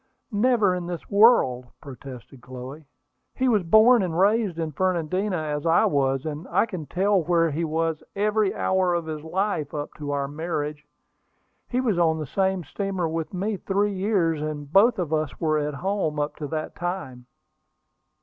[0.31, 2.85] "Never in this world!" protested Chloe.
[3.35, 7.51] "He was born and raised in Fernandina, as I was; and I can tell where
[7.51, 10.87] he was every hour of his life, up to our marriage.
[11.69, 15.59] He was on the same steamer with me three years, and both of us were
[15.59, 17.27] at home up to that time."